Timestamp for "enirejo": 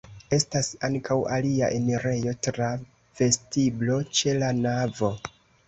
1.81-2.33